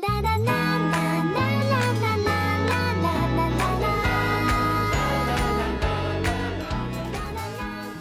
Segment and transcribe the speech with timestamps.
[0.00, 0.52] 啦啦啦
[0.92, 0.94] 啦
[1.34, 3.48] 啦啦啦啦啦啦啦啦
[3.80, 3.88] 啦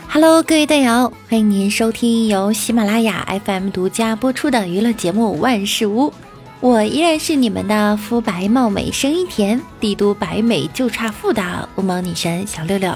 [0.09, 6.11] Hello，各位队友，欢迎您收听由喜马拉雅 FM 独家播出的娱乐节目《万事屋》，
[6.59, 12.95] 我依然是你们的肤白貌美、声音甜、帝都白美就差富的乌蒙女神小六六。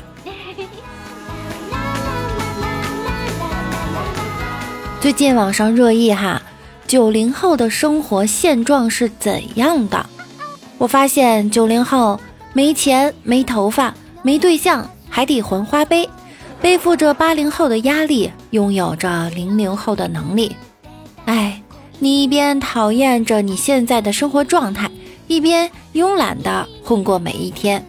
[5.00, 6.40] 最近网上热议哈，
[6.92, 10.06] 九零后的生活现状是怎样的？
[10.78, 12.20] 我发现九零后
[12.52, 16.06] 没钱、没头发、没对象，还得还花呗。
[16.60, 20.54] 背负着八零后的压力，拥有着零零后的能力。
[21.24, 21.62] 哎，
[22.00, 24.92] 你一边讨厌着你现在的生活状态，
[25.28, 27.82] 一边慵懒地混过每一天。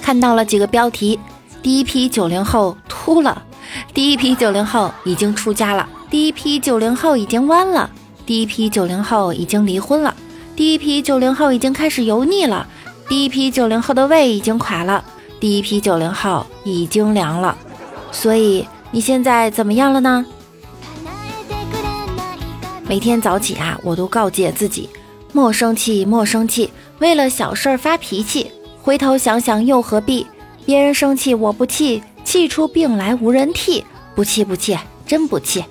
[0.00, 1.20] 看到了几个标题：
[1.62, 3.42] 第一批九零后秃了，
[3.96, 7.90] 第一批九零后已经出家了，第一批九零后已经弯了，
[8.26, 10.14] 第一批九零后已经离婚了，
[10.54, 12.66] 第一批九零后已经开始油腻了，
[13.08, 15.02] 第一批九零后的胃已经垮了。
[15.40, 17.56] 第一批九零后已经凉了，
[18.12, 20.26] 所以你现在怎么样了呢？
[22.86, 24.90] 每天早起啊，我都告诫自己，
[25.32, 28.50] 莫生气，莫生气，为了小事儿发脾气，
[28.82, 30.26] 回头想想又何必？
[30.66, 33.84] 别人生气我不气，气出病来无人替，
[34.16, 35.64] 不气不气，真不气。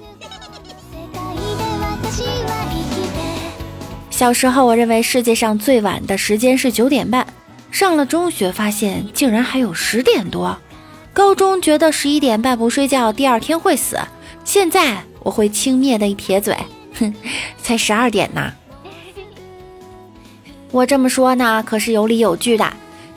[4.10, 7.28] 小时候，我认为世界上最晚的时间是九点半。
[7.72, 10.58] 上了中学，发现竟然还有十点多；
[11.12, 14.00] 高中觉得十一点半不睡觉，第二天会死。
[14.46, 16.56] 现在我会轻蔑的一撇嘴，
[16.98, 17.14] 哼，
[17.62, 18.54] 才十二点呢。
[20.72, 22.72] 我这么说呢，可是有理有据的。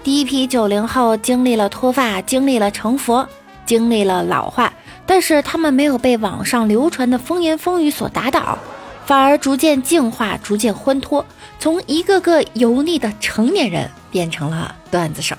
[0.08, 3.28] 第一批九零后经历了脱发，经历了成佛，
[3.66, 4.72] 经历了老化，
[5.04, 8.58] 但是他们没有被网上流传的风言风语所打倒，
[9.04, 11.22] 反而逐渐净化，逐渐欢脱，
[11.60, 13.86] 从一个个油腻的成年人。
[14.10, 15.36] 变成了段子手，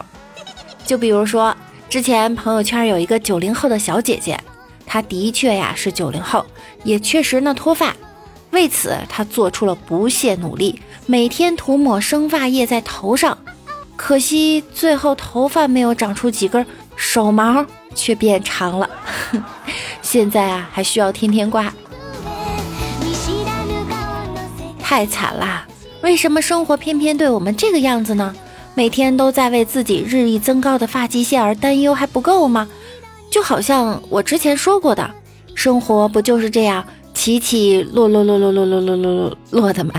[0.86, 1.58] 就比如说
[1.90, 4.40] 之前朋友圈有一个九零后的小姐姐，
[4.86, 6.46] 她的确呀是九零后，
[6.84, 7.96] 也确实呢脱发，
[8.52, 13.36] 为此她做出了不懈努力，每天涂抹生发液在头上，
[14.02, 16.66] 可惜最后头发没有长出几根，
[16.96, 18.90] 手毛却变长了，
[20.02, 21.72] 现在啊还需要天天刮，
[24.82, 25.68] 太惨啦！
[26.02, 28.34] 为什么生活偏偏对我们这个样子呢？
[28.74, 32.70] 每天都在为自己日益增高的发际线而担忧，还不够吗？
[33.30, 35.12] 就好像我之前说过的，
[35.54, 36.84] 生活不就是这样
[37.14, 39.92] 起起落落落落落落落落落落的吗？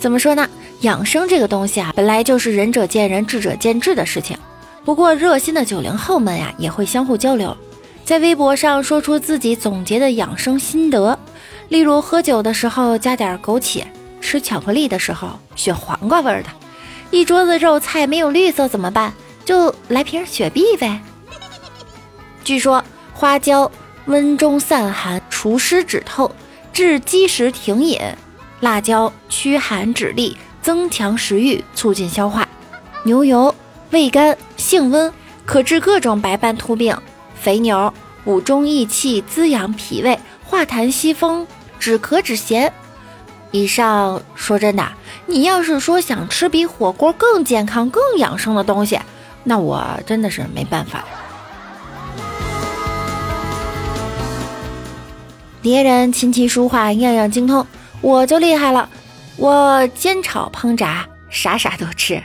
[0.00, 0.48] 怎么说呢？
[0.82, 4.38] 养生这个东西啊，本来就是仁者见仁，智者见智的事情。
[4.84, 7.56] 不过热心的九零后们呀，也会相互交流，
[8.04, 11.18] 在微博上说出自己总结的养生心得。
[11.68, 13.82] 例如喝酒的时候加点枸杞，
[14.20, 16.48] 吃巧克力的时候选黄瓜味的，
[17.10, 19.12] 一桌子肉菜没有绿色怎么办？
[19.44, 21.00] 就来瓶雪碧呗。
[22.44, 22.82] 据说
[23.12, 23.70] 花椒
[24.06, 26.30] 温中散寒、除湿止痛、
[26.72, 27.98] 治积食停饮；
[28.60, 32.42] 辣椒驱寒止痢、增强食欲、促进消化；
[33.04, 33.54] 牛油
[33.90, 35.12] 味甘性温，
[35.44, 36.94] 可治各种白斑秃病；
[37.40, 37.92] 肥牛
[38.24, 41.46] 补中益气、滋养脾胃、化痰息风。
[41.78, 42.70] 止咳止涎。
[43.52, 44.86] 以上说真的，
[45.26, 48.98] 你要是说想吃比火锅更健康、更养生的东西，
[49.44, 51.04] 那我真的是没办法。
[55.62, 57.64] 别人琴棋书画样样精通，
[58.00, 58.88] 我就厉害了，
[59.36, 62.22] 我煎炒烹炸啥啥都吃。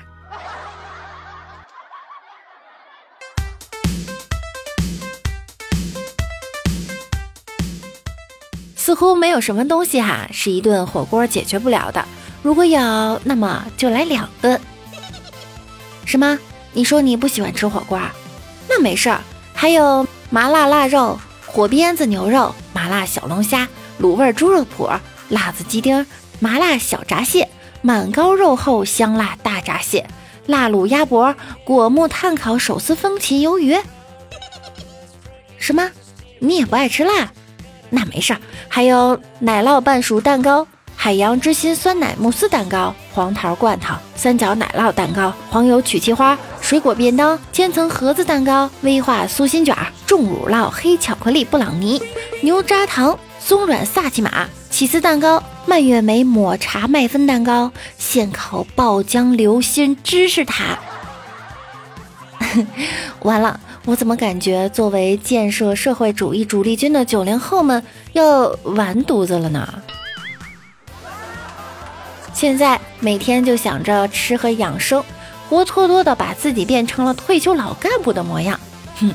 [8.75, 12.05] 似乎没有什么东西哈是一顿火锅解决不了的。
[12.41, 14.59] 如果有，那么就来两顿。
[16.05, 16.37] 什么？
[16.73, 17.99] 你说你不喜欢吃火锅？
[18.69, 19.21] 那没事儿，
[19.53, 23.67] 还有麻辣腊肉、火鞭子牛肉、麻辣小龙虾、
[24.01, 24.99] 卤味猪肉脯、
[25.29, 26.05] 辣子鸡丁、
[26.39, 27.49] 麻辣小闸蟹、
[27.81, 30.07] 满膏肉厚香辣大闸蟹、
[30.45, 31.35] 辣卤鸭脖、
[31.65, 33.77] 果木炭烤手撕风琴鱿鱼。
[35.57, 35.89] 什么？
[36.39, 37.31] 你也不爱吃辣？
[37.89, 52.01] 那没事儿，还有奶酪半熟蛋糕、海洋之心酸奶慕斯蛋糕、黄桃罐头、三角奶酪蛋糕、黄油曲奇花、水果便当、千层盒子蛋糕、威化酥心卷、重乳酪黑巧克力布朗尼、
[52.41, 60.79] 牛轧糖松软萨琪玛、起司蛋糕、蔓越莓抹茶麦芬蛋糕、现烤爆浆流心芝士塔。
[63.21, 67.83] 完了，我怎么感觉作为建设社会主义主力军的九零后们
[68.13, 69.71] 要完犊子了呢？
[72.33, 75.03] 现在每天就想着吃和养生，
[75.49, 78.59] 活脱脱的把自己变成了退休老干部的模样。
[78.99, 79.13] 哼，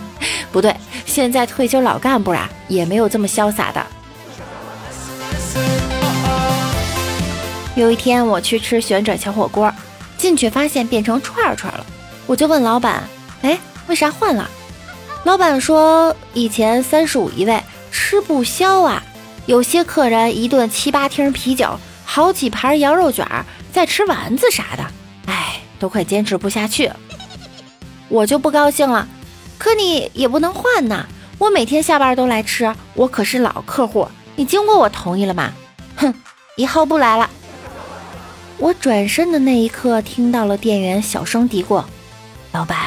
[0.52, 0.72] 不对，
[1.04, 3.84] 现在退休老干部啊也没有这么潇洒的。
[7.78, 9.72] 有一天我去吃旋转小火锅，
[10.16, 11.86] 进去发现变成串串了，
[12.26, 13.04] 我就问老板
[13.42, 14.50] ：“哎，为啥换了？”
[15.22, 19.00] 老板说：“以前三十五一位，吃不消啊。
[19.46, 23.24] 有些客人一顿七八听啤酒，好几盘羊肉卷，
[23.72, 24.84] 再吃丸子啥的，
[25.26, 26.90] 哎，都快坚持不下去。
[28.08, 29.06] 我就不高兴了，
[29.56, 31.06] 可你也不能换呐。
[31.38, 35.52] 我每天下班都来吃，我可是老客户，你经过我同意了吗？
[35.94, 36.12] 哼，
[36.56, 37.30] 以后不来了。
[38.58, 41.84] 我转身的那一刻，听到了店员小声嘀咕
[42.52, 42.78] ：“老板。”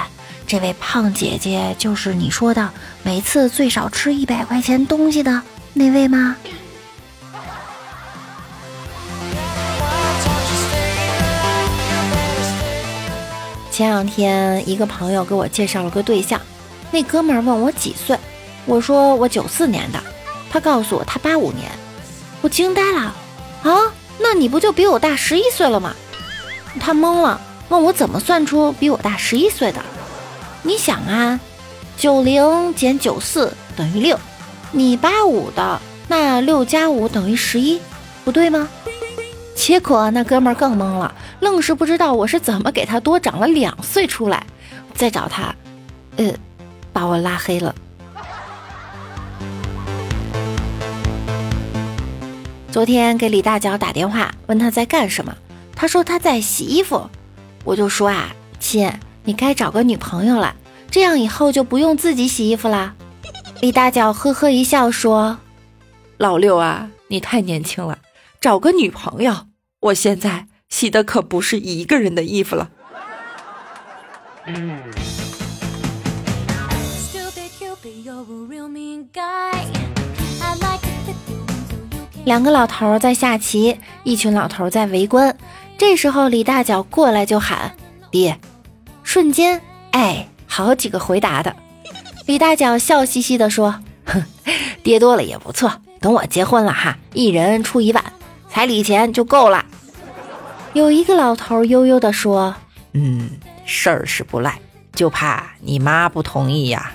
[0.46, 2.70] 这位胖姐姐就是你说的
[3.04, 5.42] 每次最少吃一百块钱东西的
[5.74, 6.36] 那位吗？
[13.72, 16.40] 前两天一个朋友给我介绍了个对象，
[16.92, 18.20] 那哥们儿问我几岁，
[18.66, 20.04] 我说我九四年的，
[20.52, 21.72] 他告诉我他八五年，
[22.42, 23.16] 我惊呆了
[23.64, 23.72] 啊，
[24.22, 25.96] 那你不就比我大十一岁了吗？
[26.80, 27.40] 他懵了，
[27.70, 29.82] 问我怎么算出比我大十一岁的。
[30.64, 31.40] 你想啊，
[31.98, 34.20] 九零减九四等于六，
[34.72, 37.80] 你八五的，那六加五等于十一，
[38.24, 38.70] 不对吗？
[39.56, 44.46] 结果那哥们儿更懵了，愣是不知道我是怎么给他多长了两岁出来。
[44.94, 45.56] 再找他，
[46.18, 46.32] 呃，
[46.94, 47.74] 把我拉黑了。
[52.72, 55.36] 昨天给李大脚打电话，问他在干什么，
[55.76, 57.10] 他说他在洗衣服，
[57.66, 58.90] 我就说啊，亲。
[59.24, 60.56] 你该找个女朋友了，
[60.90, 62.96] 这样以后就不用自己洗衣服啦。
[63.60, 65.38] 李大脚呵呵一笑说
[66.18, 68.00] ：“老六啊，你太年轻了，
[68.40, 69.48] 找个女朋友。
[69.82, 72.72] 我现在洗的可不是一个人的衣服了。”
[82.24, 85.36] 两个老头在下棋，一群老头在围观。
[85.78, 87.74] 这时候李大脚过来就喊
[88.12, 88.40] ：“爹。”
[89.04, 89.60] 瞬间，
[89.92, 91.56] 哎，好几个回答的。
[92.28, 94.24] 李大脚笑嘻嘻地说：“哼，
[94.84, 95.82] 爹多了也不错。
[96.00, 98.04] 等我结婚了哈，一人出一万，
[98.50, 99.66] 彩礼钱就够了。
[100.74, 102.56] ”有一个老头悠悠地说
[102.94, 103.32] ：“嗯，
[103.66, 104.60] 事儿是不赖，
[104.94, 106.92] 就怕你妈不同意呀。”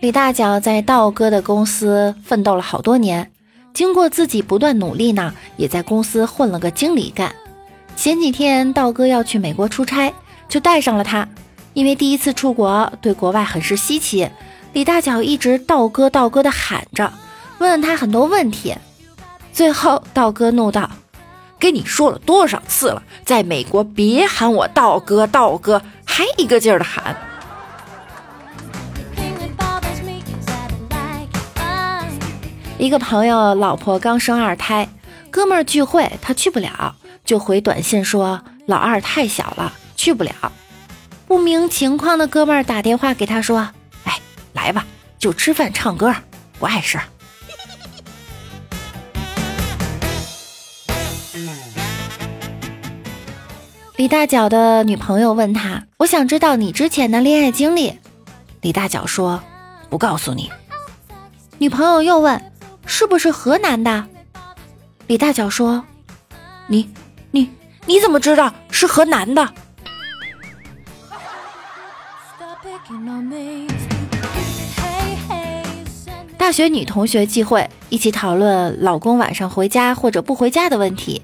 [0.00, 3.30] 李大脚在道哥的公司奋斗了好多年。
[3.72, 7.34] 经过自己不断努力呢，也在公司混了个经理干。
[7.94, 10.12] 前几天道哥要去美国出差，
[10.48, 11.28] 就带上了他，
[11.74, 14.28] 因为第一次出国，对国外很是稀奇。
[14.72, 17.12] 李大脚一直道哥道哥的喊着，
[17.58, 18.74] 问了他很多问题。
[19.52, 20.90] 最后道哥怒道
[21.58, 27.16] ：“跟你说了多少次了，在美国别喊我道哥道哥，还一个劲儿的喊。”
[32.78, 34.86] 一个朋友老婆刚生二胎，
[35.30, 36.94] 哥们儿聚会他去不了，
[37.24, 40.52] 就回短信说老二太小了去不了。
[41.26, 43.70] 不明情况的哥们儿打电话给他说
[44.04, 44.20] ：“哎，
[44.52, 44.84] 来吧，
[45.18, 46.14] 就吃饭唱歌，
[46.58, 47.00] 不碍事。”
[53.96, 57.98] 李大脚的女朋友问他：“我想知道你之前的恋爱经历。”
[58.60, 59.42] 李大脚说
[59.88, 60.52] ：“不告诉你。”
[61.56, 62.52] 女朋友又问。
[62.86, 64.06] 是不是河南的？
[65.06, 65.84] 李大脚说
[66.66, 66.88] ：“你、
[67.30, 67.50] 你、
[67.84, 69.46] 你怎么知道是河南的？”
[76.38, 81.22] 大学女同学聚会，一起讨论老公晚上回家或者不回家的问题。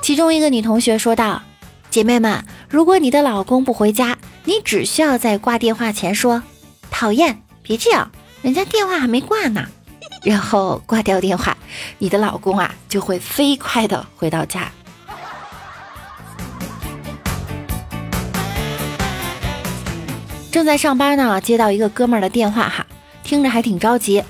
[0.00, 1.42] 其中一个女同学说道
[1.90, 6.42] ：“姐妹们，如果你的老公不回家，你只需要在挂电话前说
[6.90, 8.10] ‘讨厌’，别这样，
[8.42, 9.66] 人家电话还没挂呢。”
[10.22, 11.56] 然后挂掉电话，
[11.98, 14.70] 你的老公啊就会飞快的回到家。
[20.50, 22.86] 正在上班呢，接到一个哥们儿的电话哈，
[23.22, 24.22] 听着还挺着急，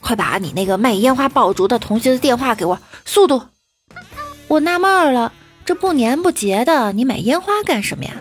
[0.00, 3.42] 快把你那个卖烟花爆竹的同学的电话给我，速度！
[4.46, 5.32] 我纳闷了，
[5.64, 8.12] 这不年不节的，你买烟花干什么呀？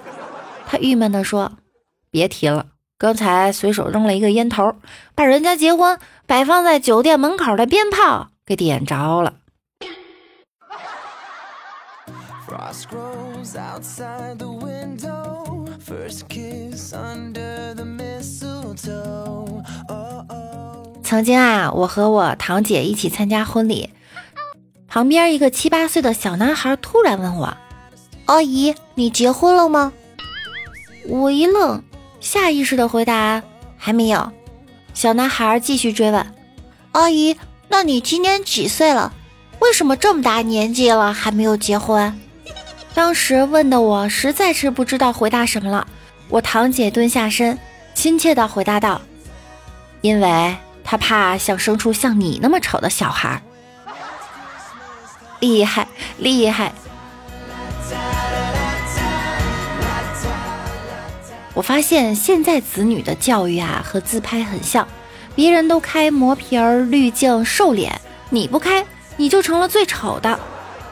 [0.68, 1.52] 他郁闷的说
[2.10, 2.66] ：“别提了。”
[2.98, 4.76] 刚才随手扔了一个烟头，
[5.14, 9.34] 把人家结婚摆放在酒店门口的鞭炮给点着了。
[21.04, 23.90] 曾经啊，我和我堂姐一起参加婚礼，
[24.88, 27.58] 旁边一个七八岁的小男孩突然问我
[28.26, 29.92] ：“阿姨，你结婚了吗？”
[31.08, 31.84] 我一愣，
[32.26, 33.44] 下意识的回答
[33.78, 34.32] ：“还没有。”
[34.96, 36.34] 小男孩继续追问
[36.92, 39.14] ：“阿姨，那你今年几岁了？
[39.60, 42.20] 为什么这么大年纪了还没有结婚？”
[42.96, 45.88] 当时问的我实在是不知道回答什么了。
[46.28, 47.60] 我堂姐蹲下身，
[47.94, 49.00] 亲切的回答道
[50.02, 53.40] ：“因为她怕想生出像你那么丑的小孩。”
[55.42, 56.74] 厉害，厉害！
[61.56, 64.88] 我发现现在子女的教育啊，和自拍很像。
[65.34, 68.86] 别人都开磨皮儿、滤镜、瘦脸，你不开，
[69.18, 70.40] 你就成了最丑的。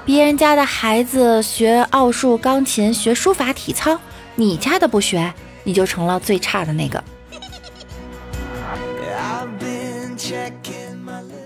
[0.06, 3.98] 别人家的孩子学奥数、钢琴、学书法、体操，
[4.36, 7.02] 你家的不学，你就成了最差的那个。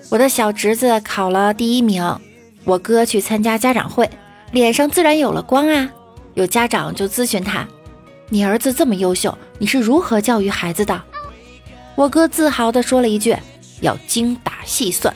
[0.10, 2.20] 我的小侄子考了第一名，
[2.64, 4.10] 我哥去参加家长会，
[4.52, 5.90] 脸上自然有了光啊。
[6.34, 7.68] 有家长就咨询他。
[8.30, 11.02] 你儿子这么优秀，你是如何教育孩子的？
[11.96, 13.36] 我哥自豪地说了一句
[13.80, 15.16] ：“要精打细算。”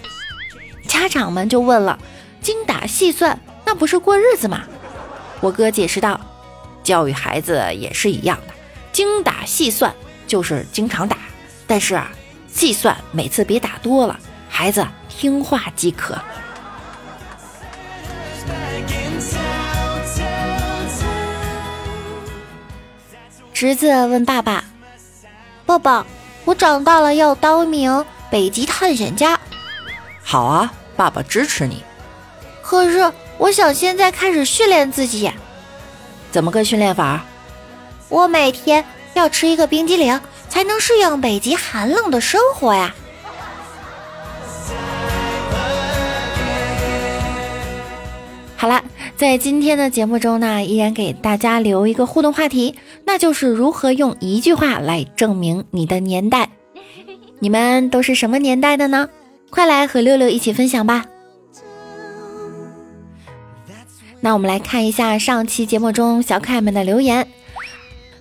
[0.88, 2.00] 家长们就问了
[2.41, 4.63] ：“精打细算，那不是过日子吗？”
[5.41, 6.20] 我哥解释道
[6.84, 8.53] ：“教育孩子也是一样的，
[8.94, 9.94] 精打细算
[10.25, 11.18] 就是经常打，
[11.68, 12.10] 但是啊，
[12.48, 16.18] 细算每次别打多了，孩子听话即可。”
[23.62, 24.63] 侄子问爸爸
[25.68, 26.03] ：“爸爸，
[26.46, 29.39] 我长大了要当名北极探险家。
[30.25, 31.84] ”“好啊，爸爸支持你。
[32.63, 35.32] ”“可是我想现在开始训练自己。
[36.34, 37.24] ”“怎么个训练法
[38.10, 42.96] ？”“我每天要吃一个冰激凌，才能适应北极寒冷的生活呀。”
[48.58, 48.84] 好了。
[49.22, 52.74] 在今天的节目中呢，依然给大家留一个互动话题，
[53.06, 56.50] 那就是如何用一句话来证明你的年代。
[57.38, 59.08] 你们都是什么年代的呢？
[59.51, 61.06] 快来和六六一起分享吧。
[64.22, 67.28] 那我们来看一下上期节目中小可爱们的留言。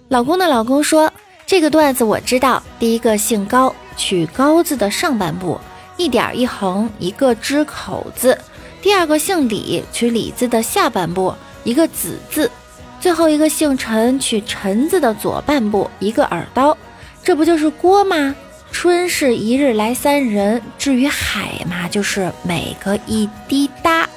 [0.09, 1.11] 老公的老公说
[1.47, 5.59] ：“这个段子我知道，第一个姓高，取高字的上半部，
[5.97, 8.37] 一点一横，一个支口字。”
[8.82, 11.34] 第二个姓李，取李字的下半部
[11.64, 12.50] 一个子字，
[12.99, 16.76] 最后一个姓陈，取陈字的左半部一个耳刀，
[17.22, 18.34] 这不就是锅吗？
[18.72, 24.08] 春是一日来三人，至于海嘛，就是每个一滴答，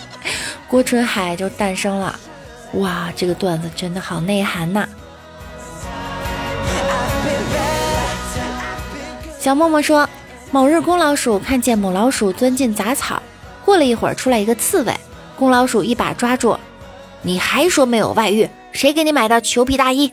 [0.68, 2.18] 郭春海就诞生了。
[2.74, 4.86] 哇，这个段子真的好内涵呐！
[9.38, 10.08] 小默默说，
[10.50, 13.22] 某日公老鼠看见母老鼠钻进杂草。
[13.68, 14.94] 过了一会儿，出来一个刺猬，
[15.36, 16.56] 公老鼠一把抓住，
[17.20, 18.48] 你还说没有外遇？
[18.72, 20.10] 谁给你买的裘皮大衣？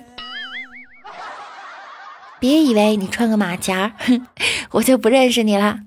[2.37, 4.27] 别以为你穿个马甲，哼，
[4.71, 5.77] 我就不认识你了。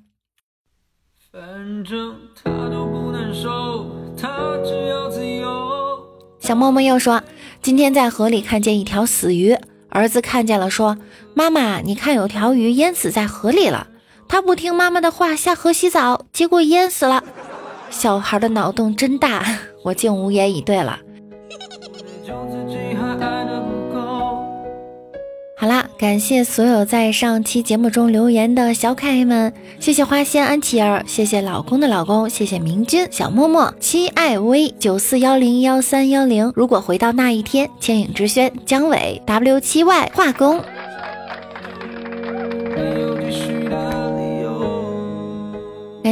[6.40, 7.22] 小默默又说，
[7.60, 9.54] 今天在河里看见一条死鱼，
[9.90, 10.96] 儿子看见了，说
[11.36, 13.88] ：“妈妈，你看有条鱼淹死在河里了。”
[14.26, 17.24] 他不听妈妈的话，下河洗澡，结果淹死了。
[17.90, 19.44] 小孩的脑洞真大，
[19.82, 20.98] 我竟无言以对了。
[25.60, 36.52] 好啦，感谢所有在上期节目中留言的小可爱们，谢谢花仙安琪儿，谢谢老公的老公，谢谢明君小默默七爱薇九四幺零幺三幺零。
[36.54, 40.62] 如果回到那一天，千影之轩姜伟 W 七 Y 化工。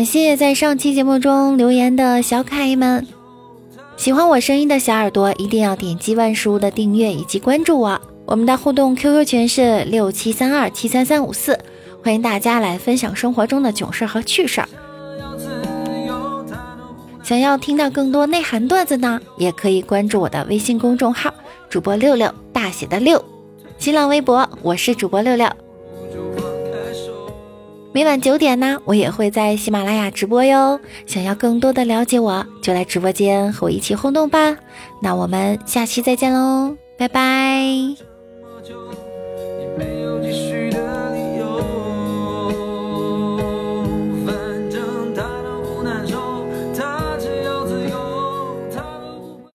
[0.07, 3.05] 谢谢在上期节目中留言的小可爱们，
[3.97, 8.01] 喜欢我声音的小耳朵一定要点击万事屋的订阅以及关注我。
[8.25, 11.59] 我们的互动 QQ 群是六七三二七三三五四，
[12.05, 14.69] 欢迎大家来分享生活中的囧事和趣事儿。
[17.25, 21.35] 想要听到更多内涵段子呢，也可以关注我的微信公众号
[21.69, 23.23] 主播六六大写的六，
[23.77, 25.51] 新浪微博我是主播六六。
[27.97, 30.79] 每晚九点呢，我也会在喜马拉雅直播哟。
[31.07, 34.55] 想要更多的了解我，就来直播间和我一起互动吧。
[35.01, 38.16] 那我们下期再见喽，拜拜。